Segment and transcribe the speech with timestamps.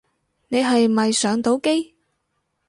[0.47, 1.93] 你係咪上到機